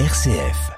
[0.00, 0.72] RCF.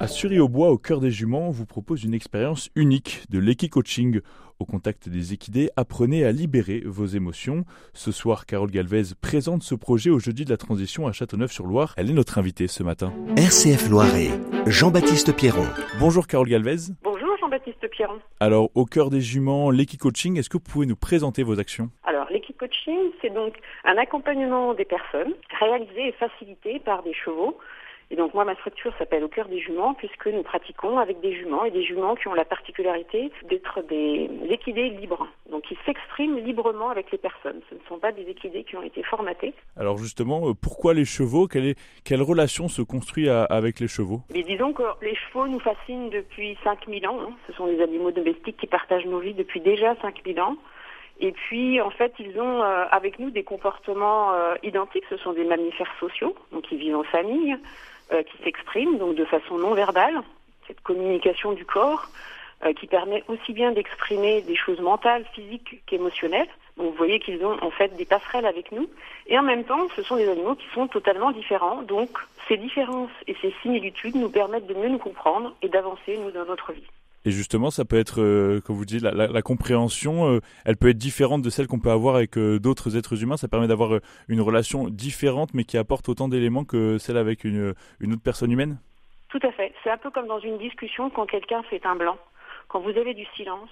[0.00, 4.22] À Sury-au-Bois, au cœur des juments, on vous propose une expérience unique de l'équi-coaching.
[4.58, 7.66] Au contact des équidés, apprenez à libérer vos émotions.
[7.92, 11.92] Ce soir, Carole Galvez présente ce projet au jeudi de la transition à Châteauneuf-sur-Loire.
[11.98, 13.12] Elle est notre invitée ce matin.
[13.36, 14.30] RCF Loiret.
[14.66, 15.66] Jean-Baptiste Pierron.
[16.00, 16.90] Bonjour Carole Galvez.
[17.04, 18.18] Bonjour Jean-Baptiste Pierron.
[18.40, 21.90] Alors, au cœur des juments, l'équi-coaching, est-ce que vous pouvez nous présenter vos actions?
[22.04, 22.17] Alors,
[22.60, 27.58] l'équi-coaching, c'est donc un accompagnement des personnes réalisé et facilité par des chevaux
[28.10, 31.34] et donc moi, ma structure s'appelle Au cœur des juments puisque nous pratiquons avec des
[31.34, 35.28] juments et des juments qui ont la particularité d'être des équidés libres.
[35.50, 37.60] Donc ils s'expriment librement avec les personnes.
[37.68, 39.52] Ce ne sont pas des équidés qui ont été formatés.
[39.76, 41.48] Alors justement, euh, pourquoi les chevaux?
[41.48, 44.22] Quelle, est, quelle relation se construit avec les chevaux?
[44.32, 47.18] Mais Disons que les chevaux nous fascinent depuis 5000 ans.
[47.20, 47.32] Hein.
[47.46, 50.56] Ce sont des animaux domestiques qui partagent nos vies depuis déjà 5000 ans.
[51.20, 55.04] Et puis, en fait, ils ont euh, avec nous des comportements euh, identiques.
[55.10, 57.56] Ce sont des mammifères sociaux, donc ils vivent en famille.
[58.10, 60.22] Euh, qui s'exprime donc de façon non verbale,
[60.66, 62.06] cette communication du corps
[62.80, 66.48] qui permet aussi bien d'exprimer des choses mentales, physiques qu'émotionnelles.
[66.76, 68.88] Donc vous voyez qu'ils ont en fait des passerelles avec nous
[69.28, 71.82] et en même temps ce sont des animaux qui sont totalement différents.
[71.82, 72.08] Donc
[72.48, 76.46] ces différences et ces similitudes nous permettent de mieux nous comprendre et d'avancer nous dans
[76.46, 76.88] notre vie.
[77.24, 80.98] Et justement, ça peut être, euh, comme vous dites, la, compréhension, euh, elle peut être
[80.98, 83.36] différente de celle qu'on peut avoir avec euh, d'autres êtres humains.
[83.36, 87.74] Ça permet d'avoir une relation différente, mais qui apporte autant d'éléments que celle avec une,
[88.00, 88.78] une autre personne humaine
[89.28, 89.74] Tout à fait.
[89.82, 92.18] C'est un peu comme dans une discussion quand quelqu'un fait un blanc.
[92.68, 93.70] Quand vous avez du silence,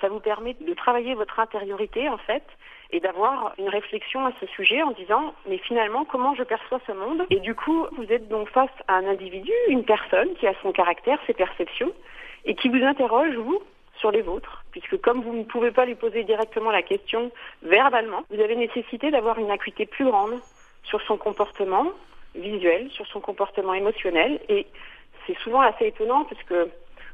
[0.00, 2.44] ça vous permet de travailler votre intériorité, en fait,
[2.90, 6.92] et d'avoir une réflexion à ce sujet en disant, mais finalement, comment je perçois ce
[6.92, 7.26] monde?
[7.30, 10.72] Et du coup, vous êtes donc face à un individu, une personne qui a son
[10.72, 11.92] caractère, ses perceptions,
[12.48, 13.62] et qui vous interroge, vous,
[14.00, 17.30] sur les vôtres, puisque comme vous ne pouvez pas lui poser directement la question
[17.62, 20.40] verbalement, vous avez nécessité d'avoir une acuité plus grande
[20.82, 21.86] sur son comportement
[22.34, 24.66] visuel, sur son comportement émotionnel, et
[25.26, 26.68] c'est souvent assez étonnant parce que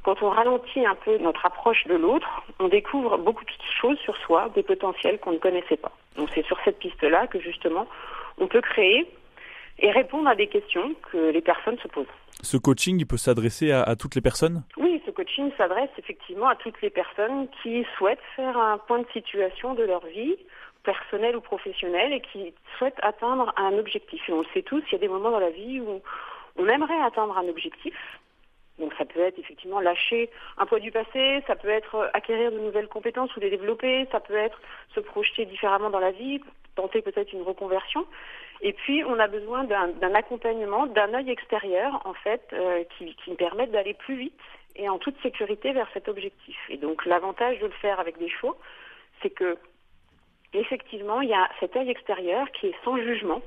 [0.05, 3.51] quand on ralentit un peu notre approche de l'autre, on découvre beaucoup de
[3.81, 5.92] choses sur soi, des potentiels qu'on ne connaissait pas.
[6.17, 7.87] Donc c'est sur cette piste-là que justement
[8.39, 9.08] on peut créer
[9.79, 12.07] et répondre à des questions que les personnes se posent.
[12.42, 14.63] Ce coaching, il peut s'adresser à, toutes les personnes?
[15.56, 20.05] S'adresse effectivement à toutes les personnes qui souhaitent faire un point de situation de leur
[20.06, 20.36] vie,
[20.83, 24.28] personnelle ou professionnelle, et qui souhaitent atteindre un objectif.
[24.28, 26.02] Et on le sait tous, il y a des moments dans la vie où
[26.56, 27.95] on aimerait atteindre un objectif.
[28.78, 32.58] Donc ça peut être effectivement lâcher un poids du passé, ça peut être acquérir de
[32.58, 34.61] nouvelles compétences ou les développer, ça peut être
[34.95, 36.40] se projeter différemment dans la vie,
[36.74, 38.05] tenter peut-être une reconversion.
[38.62, 43.30] Et puis, on a besoin d'un accompagnement, d'un œil extérieur, en fait, euh, qui, qui
[43.30, 44.40] me permette d'aller plus vite
[44.77, 46.57] et en toute sécurité vers cet objectif.
[46.68, 48.57] Et donc, l'avantage de le faire avec des chevaux,
[49.23, 49.57] c'est que,
[50.52, 53.42] effectivement, il y a cet œil extérieur qui est sans jugement,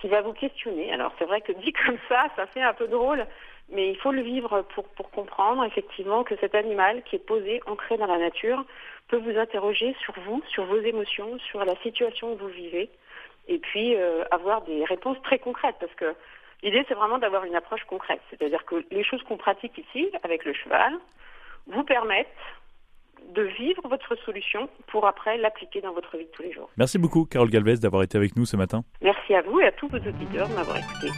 [0.00, 0.92] qui va vous questionner.
[0.92, 3.26] Alors, c'est vrai que dit comme ça, ça fait un peu drôle,
[3.70, 7.60] mais il faut le vivre pour, pour comprendre, effectivement, que cet animal qui est posé,
[7.66, 8.64] ancré dans la nature,
[9.08, 12.90] peut vous interroger sur vous, sur vos émotions, sur la situation que vous vivez
[13.48, 16.14] et puis euh, avoir des réponses très concrètes parce que
[16.62, 20.44] l'idée c'est vraiment d'avoir une approche concrète, c'est-à-dire que les choses qu'on pratique ici avec
[20.44, 20.94] le cheval
[21.66, 22.28] vous permettent
[23.34, 26.70] de vivre votre solution pour après l'appliquer dans votre vie de tous les jours.
[26.76, 28.84] Merci beaucoup Carole Galvez d'avoir été avec nous ce matin.
[29.00, 31.08] Merci à vous et à tous vos auditeurs de m'avoir écouté.